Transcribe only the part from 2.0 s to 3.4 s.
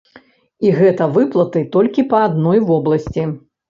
па адной вобласці!